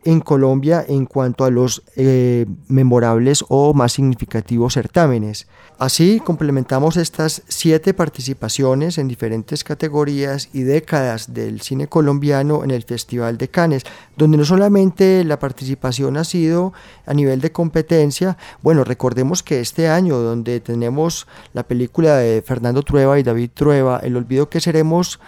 en 0.05 0.19
Colombia 0.19 0.83
en 0.87 1.05
cuanto 1.05 1.45
a 1.45 1.49
los 1.49 1.83
eh, 1.95 2.45
memorables 2.67 3.43
o 3.49 3.73
más 3.73 3.93
significativos 3.93 4.73
certámenes. 4.73 5.47
Así 5.79 6.19
complementamos 6.19 6.97
estas 6.97 7.41
siete 7.47 7.93
participaciones 7.93 8.97
en 8.97 9.07
diferentes 9.07 9.63
categorías 9.63 10.49
y 10.53 10.61
décadas 10.61 11.33
del 11.33 11.61
cine 11.61 11.87
colombiano 11.87 12.63
en 12.63 12.71
el 12.71 12.83
Festival 12.83 13.37
de 13.37 13.47
Cannes, 13.49 13.83
donde 14.15 14.37
no 14.37 14.45
solamente 14.45 15.23
la 15.23 15.39
participación 15.39 16.17
ha 16.17 16.23
sido 16.23 16.73
a 17.05 17.13
nivel 17.13 17.41
de 17.41 17.51
competencia, 17.51 18.37
bueno, 18.61 18.83
recordemos 18.83 19.43
que 19.43 19.59
este 19.59 19.87
año 19.87 20.17
donde 20.19 20.59
tenemos 20.59 21.27
la 21.53 21.63
película 21.63 22.17
de 22.17 22.41
Fernando 22.41 22.83
Trueba 22.83 23.19
y 23.19 23.23
David 23.23 23.51
Trueba, 23.53 23.99
El 23.99 24.15
olvido 24.15 24.49
que 24.49 24.61
seremos, 24.61 25.19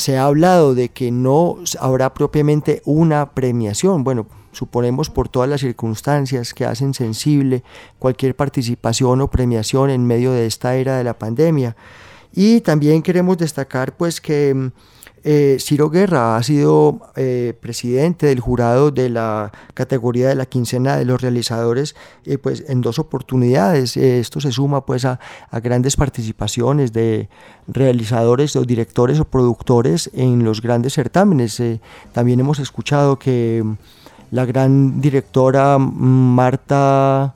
se 0.00 0.16
ha 0.16 0.24
hablado 0.24 0.74
de 0.74 0.88
que 0.88 1.10
no 1.10 1.58
habrá 1.78 2.14
propiamente 2.14 2.80
una 2.86 3.30
premiación. 3.32 4.02
Bueno, 4.02 4.26
suponemos 4.50 5.10
por 5.10 5.28
todas 5.28 5.48
las 5.48 5.60
circunstancias 5.60 6.54
que 6.54 6.64
hacen 6.64 6.94
sensible 6.94 7.62
cualquier 7.98 8.34
participación 8.34 9.20
o 9.20 9.30
premiación 9.30 9.90
en 9.90 10.06
medio 10.06 10.32
de 10.32 10.46
esta 10.46 10.74
era 10.76 10.96
de 10.96 11.04
la 11.04 11.18
pandemia. 11.18 11.76
Y 12.32 12.62
también 12.62 13.02
queremos 13.02 13.36
destacar 13.36 13.96
pues 13.96 14.20
que 14.20 14.54
mm, 14.54 14.72
eh, 15.22 15.58
Ciro 15.60 15.90
Guerra 15.90 16.36
ha 16.36 16.42
sido 16.42 17.00
eh, 17.14 17.52
presidente 17.60 18.26
del 18.26 18.40
jurado 18.40 18.90
de 18.90 19.10
la 19.10 19.52
categoría 19.74 20.28
de 20.28 20.34
la 20.34 20.46
quincena 20.46 20.96
de 20.96 21.04
los 21.04 21.20
realizadores 21.20 21.94
eh, 22.24 22.38
pues 22.38 22.64
en 22.68 22.80
dos 22.80 22.98
oportunidades. 22.98 23.98
esto 23.98 24.40
se 24.40 24.50
suma 24.50 24.86
pues 24.86 25.04
a, 25.04 25.20
grandes 25.62 25.96
participaciones 25.96 26.92
de 26.94 27.28
realizadores 27.68 28.56
o 28.56 28.64
directores 28.64 29.20
o 29.20 29.26
productores 29.26 30.10
en 30.14 30.42
los 30.42 30.62
grandes 30.62 30.94
certámenes. 30.94 31.62
también 32.12 32.40
hemos 32.40 32.58
escuchado 32.58 33.18
que 33.18 33.62
la 34.30 34.46
gran 34.46 35.02
directora 35.02 35.76
Marta 35.78 37.34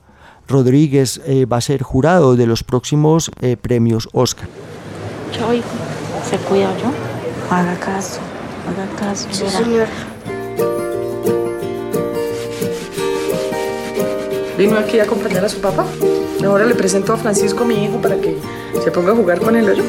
Rodríguez 0.48 1.20
va 1.52 1.58
a 1.58 1.60
ser 1.60 1.82
jurado 1.82 2.34
de 2.34 2.46
los 2.46 2.64
próximos 2.64 3.30
premios 3.60 4.08
Oscar. 4.12 4.48
se 6.30 6.38
cuida 6.38 6.74
yo. 6.78 7.03
Haga 7.50 7.76
caso, 7.78 8.20
haga 8.68 8.86
caso. 8.98 9.28
Sí, 9.30 9.44
señora. 9.48 9.88
¿Vino 14.58 14.78
aquí 14.78 14.98
a 15.00 15.04
acompañar 15.04 15.44
a 15.44 15.48
su 15.48 15.60
papá? 15.60 15.84
Ahora 16.44 16.64
le 16.64 16.74
presento 16.74 17.12
a 17.12 17.16
Francisco, 17.16 17.64
mi 17.64 17.84
hijo, 17.84 18.00
para 18.00 18.16
que 18.16 18.38
se 18.82 18.90
ponga 18.90 19.12
a 19.12 19.16
jugar 19.16 19.40
con 19.40 19.56
el 19.56 19.68
hoyo. 19.68 19.82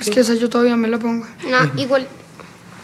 Es 0.00 0.10
que 0.10 0.20
esa 0.20 0.34
yo 0.34 0.48
todavía 0.48 0.76
me 0.76 0.88
la 0.88 0.98
pongo. 0.98 1.26
No, 1.48 1.80
igual 1.80 2.06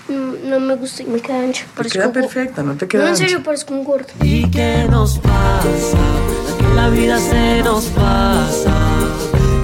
no 0.08 0.60
me 0.60 0.76
gusta 0.76 1.02
y 1.02 1.06
me 1.06 1.20
queda 1.20 1.40
ancha. 1.40 1.64
Te 1.82 1.88
queda 1.88 2.12
perfecta, 2.12 2.62
no 2.62 2.74
te 2.74 2.88
queda 2.88 3.04
No, 3.04 3.08
en 3.08 3.16
serio, 3.16 3.42
parezco 3.42 3.74
un 3.74 3.84
gordo. 3.84 4.06
¿Y 4.22 4.50
qué 4.50 4.86
nos 4.90 5.18
pasa? 5.18 5.98
Que 6.58 6.74
la 6.74 6.88
vida 6.88 7.18
se 7.18 7.62
nos 7.62 7.84
pasa 7.86 8.74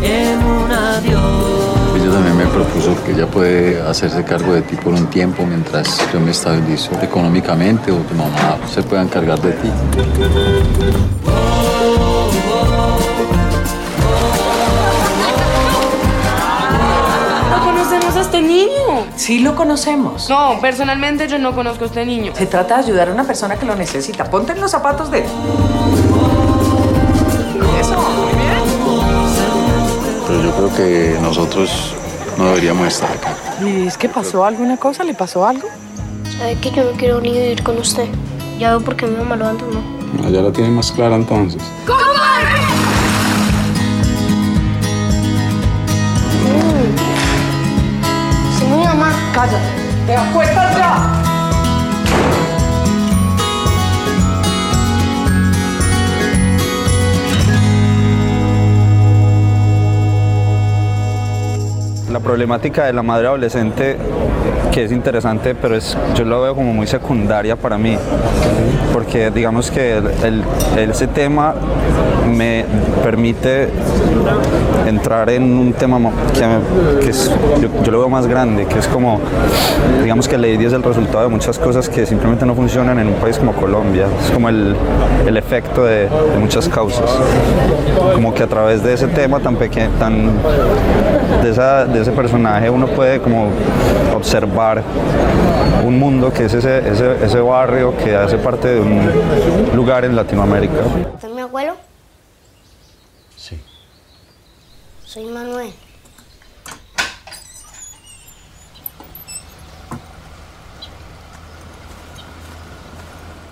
en 0.03 0.39
un 0.45 0.71
adiós. 0.71 1.95
Ella 1.97 2.11
también 2.11 2.37
me 2.37 2.47
propuso 2.47 2.97
que 3.05 3.13
ella 3.13 3.27
puede 3.27 3.81
hacerse 3.81 4.25
cargo 4.25 4.53
de 4.53 4.63
ti 4.63 4.77
por 4.77 4.93
un 4.93 5.07
tiempo 5.07 5.47
mientras 5.47 5.99
yo 6.13 6.21
me 6.21 6.33
estabilizo 6.33 6.91
económicamente 7.01 7.91
o 7.91 7.97
tu 7.97 8.15
mamá 8.15 8.59
se 8.73 8.83
pueda 8.83 9.03
encargar 9.03 9.41
de 9.41 9.53
ti. 9.53 9.71
Sí 19.17 19.39
lo 19.39 19.55
conocemos. 19.55 20.29
No, 20.29 20.59
personalmente 20.61 21.29
yo 21.29 21.39
no 21.39 21.55
conozco 21.55 21.85
a 21.85 21.87
este 21.87 22.05
niño. 22.05 22.33
Se 22.35 22.47
trata 22.47 22.77
de 22.79 22.85
ayudar 22.85 23.09
a 23.09 23.13
una 23.13 23.25
persona 23.25 23.57
que 23.57 23.65
lo 23.65 23.77
necesita. 23.77 24.25
Ponte 24.25 24.53
en 24.53 24.61
los 24.61 24.71
zapatos 24.71 25.11
de 25.11 25.19
él. 25.21 25.25
Eso, 27.81 27.97
muy 27.97 28.33
bien. 28.35 28.55
Pero 30.27 30.43
yo 30.43 30.51
creo 30.53 30.75
que 30.75 31.19
nosotros 31.21 31.95
no 32.37 32.47
deberíamos 32.47 32.89
estar 32.89 33.13
acá. 33.13 33.37
¿Y 33.65 33.87
es 33.87 33.97
que 33.97 34.09
pasó 34.09 34.45
alguna 34.45 34.77
cosa? 34.77 35.05
¿Le 35.05 35.15
pasó 35.15 35.47
algo? 35.47 35.69
Sabe 36.39 36.57
que 36.57 36.71
yo 36.73 36.85
no 36.85 36.91
quiero 36.97 37.21
ni 37.21 37.31
vivir 37.31 37.63
con 37.63 37.79
usted. 37.79 38.09
Ya 38.59 38.71
veo 38.71 38.81
por 38.81 38.97
qué 38.97 39.07
mi 39.07 39.17
mamá 39.17 39.37
lo 39.37 39.45
abandonó. 39.45 39.81
No, 40.21 40.29
ya 40.31 40.41
lo 40.41 40.53
tiene 40.53 40.71
más 40.71 40.91
clara 40.91 41.15
entonces. 41.15 41.63
¿Cómo? 41.87 42.14
Cállate. 49.35 49.59
¡Te 50.07 50.17
acuestas 50.17 50.77
ya! 50.77 51.24
La 62.15 62.21
problemática 62.21 62.85
de 62.85 62.93
la 62.93 63.03
madre 63.03 63.27
adolescente, 63.27 63.97
que 64.71 64.85
es 64.85 64.93
interesante, 64.93 65.57
pero 65.57 65.75
es, 65.75 65.99
yo 66.15 66.25
lo 66.25 66.43
veo 66.43 66.55
como 66.55 66.73
muy 66.73 66.87
secundaria 66.87 67.57
para 67.57 67.77
mí, 67.77 67.99
porque 68.93 69.33
digamos 69.33 69.69
que 69.69 69.97
el, 69.97 70.45
ese 70.77 71.09
tema 71.09 71.57
me 72.25 72.65
permite 73.03 73.69
entrar 74.87 75.29
en 75.31 75.43
un 75.43 75.73
tema 75.73 75.99
que, 77.01 77.11
es, 77.11 77.33
yo, 77.85 77.91
lo 77.91 77.99
veo 77.99 78.09
más 78.09 78.29
grande, 78.29 78.67
que 78.67 78.79
es 78.79 78.87
como, 78.87 79.21
digamos 80.03 80.29
que 80.29 80.39
Lady 80.39 80.67
es 80.67 80.73
el 80.73 80.85
resultado 80.85 81.25
de 81.25 81.31
muchas 81.31 81.59
cosas 81.59 81.89
que 81.89 82.07
simplemente 82.07 82.47
no 82.47 82.55
funcionan 82.55 83.01
en 83.01 83.09
un 83.09 83.15
país 83.15 83.39
como 83.39 83.55
Colombia, 83.55 84.07
es 84.25 84.31
como 84.31 84.49
el, 84.49 84.77
el 85.27 85.37
efecto 85.37 85.85
de, 85.85 86.09
muchas 86.39 86.69
causas, 86.69 87.11
como 88.15 88.33
que 88.35 88.45
a 88.45 88.47
través 88.47 88.85
de 88.85 88.95
ese 88.95 89.09
tema 89.09 89.41
tan 89.41 89.57
pequeño, 89.57 89.91
tan 89.99 90.31
de, 91.43 91.51
esa, 91.51 91.87
ese 92.05 92.13
personaje 92.13 92.69
uno 92.69 92.87
puede 92.87 93.19
como 93.19 93.51
observar 94.15 94.83
un 95.83 95.99
mundo 95.99 96.31
que 96.31 96.45
es 96.45 96.53
ese, 96.53 96.87
ese, 96.87 97.25
ese 97.25 97.41
barrio 97.41 97.97
que 97.97 98.15
hace 98.15 98.37
parte 98.37 98.69
de 98.69 98.81
un 98.81 99.11
lugar 99.75 100.05
en 100.05 100.15
Latinoamérica. 100.15 100.83
¿Usted 101.15 101.29
es 101.29 101.35
mi 101.35 101.41
abuelo? 101.41 101.77
Sí. 103.37 103.59
Soy 105.03 105.25
Manuel. 105.25 105.73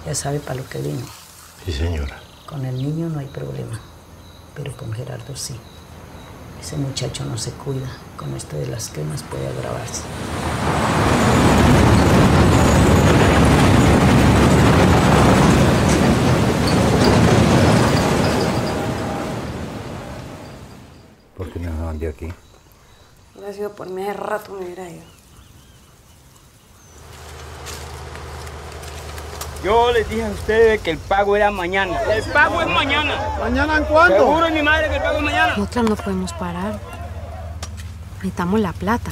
Ya 0.05 0.15
sabe 0.15 0.41
para 0.41 0.57
lo 0.57 0.69
que 0.69 0.79
vino. 0.79 1.07
Sí, 1.65 1.73
señora. 1.73 2.19
Con 2.47 2.67
el 2.67 2.77
niño 2.77 3.09
no 3.09 3.21
hay 3.21 3.29
problema, 3.29 3.81
pero 4.55 4.77
con 4.77 4.93
Gerardo 4.93 5.37
sí. 5.37 5.55
Ese 6.61 6.77
muchacho 6.77 7.25
no 7.25 7.39
se 7.39 7.51
cuida. 7.53 7.89
Con 8.23 8.37
esto 8.37 8.57
de 8.57 8.67
las 8.67 8.89
quemas 8.89 9.25
puede 9.25 9.49
agravarse. 9.49 10.03
¿Por 21.37 21.51
qué 21.51 21.59
no 21.59 21.85
van 21.85 21.99
de 21.99 22.09
aquí? 22.09 22.33
Hubiera 23.35 23.53
sido 23.53 23.73
por 23.73 23.89
mí 23.89 24.03
hace 24.03 24.13
rato 24.13 24.53
me 24.53 24.67
hubiera 24.67 24.89
ido. 24.89 25.03
Yo 29.65 29.91
les 29.91 30.09
dije 30.09 30.25
a 30.25 30.31
ustedes 30.31 30.81
que 30.81 30.91
el 30.93 30.99
pago 30.99 31.35
era 31.35 31.51
mañana. 31.51 32.01
El 32.03 32.23
pago 32.33 32.61
es 32.61 32.69
mañana. 32.69 33.15
¿Mañana 33.41 33.79
en 33.79 33.85
cuánto? 33.85 34.19
Seguro 34.19 34.51
mi 34.51 34.63
madre 34.63 34.89
que 34.89 34.97
el 34.97 35.03
pago 35.03 35.17
es 35.19 35.25
mañana. 35.25 35.57
Nosotras 35.57 35.85
no 35.85 35.97
podemos 35.97 36.33
parar. 36.35 37.02
Necesitamos 38.23 38.61
la 38.61 38.73
plata. 38.73 39.11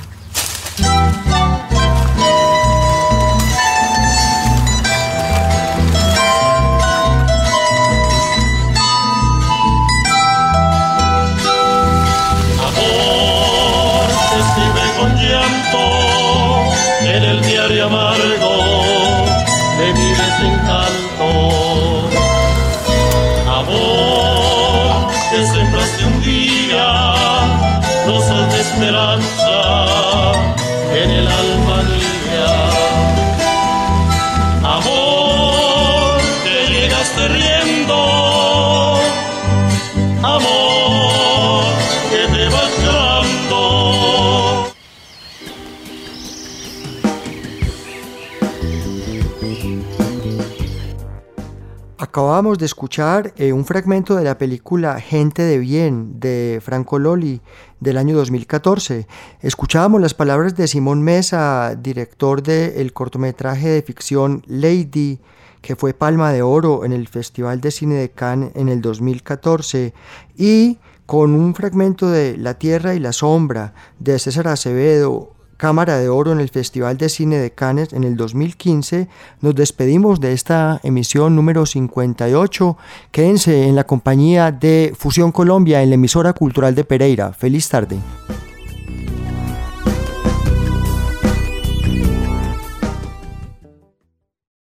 Acabamos 52.11 52.59
de 52.59 52.67
escuchar 52.67 53.33
eh, 53.37 53.53
un 53.53 53.65
fragmento 53.65 54.17
de 54.17 54.25
la 54.25 54.37
película 54.37 55.01
Gente 55.01 55.43
de 55.43 55.59
Bien 55.59 56.19
de 56.19 56.59
Franco 56.61 56.99
Loli 56.99 57.41
del 57.79 57.97
año 57.99 58.17
2014. 58.17 59.07
Escuchábamos 59.43 60.01
las 60.01 60.13
palabras 60.13 60.57
de 60.57 60.67
Simón 60.67 61.03
Mesa, 61.03 61.77
director 61.77 62.43
del 62.43 62.93
cortometraje 62.93 63.69
de 63.69 63.83
ficción 63.83 64.43
Lady, 64.49 65.21
que 65.61 65.77
fue 65.77 65.95
Palma 65.95 66.33
de 66.33 66.43
Oro 66.43 66.85
en 66.85 66.91
el 66.91 67.07
Festival 67.07 67.61
de 67.61 67.71
Cine 67.71 67.95
de 67.95 68.11
Cannes 68.11 68.51
en 68.57 68.69
el 68.69 68.81
2014, 68.81 69.95
y 70.37 70.79
con 71.07 71.33
un 71.33 71.55
fragmento 71.55 72.11
de 72.11 72.37
La 72.37 72.55
Tierra 72.55 72.95
y 72.95 72.99
la 72.99 73.13
Sombra 73.13 73.73
de 74.01 74.19
César 74.19 74.49
Acevedo, 74.49 75.37
Cámara 75.61 75.99
de 75.99 76.09
Oro 76.09 76.33
en 76.33 76.41
el 76.41 76.49
Festival 76.49 76.97
de 76.97 77.11
Cine 77.11 77.37
de 77.37 77.51
Cannes 77.51 77.93
en 77.93 78.05
el 78.05 78.17
2015, 78.17 79.09
nos 79.43 79.55
despedimos 79.55 80.19
de 80.19 80.33
esta 80.33 80.81
emisión 80.85 81.37
número 81.37 81.67
58. 81.67 82.79
Quédense 83.13 83.69
en 83.69 83.77
la 83.77 83.85
compañía 83.85 84.53
de 84.53 84.95
Fusión 84.99 85.33
Colombia 85.33 85.83
en 85.83 85.91
la 85.91 85.97
emisora 85.97 86.33
cultural 86.33 86.75
de 86.75 86.85
Pereira. 86.85 87.35
Feliz 87.35 87.69
tarde. 87.69 87.99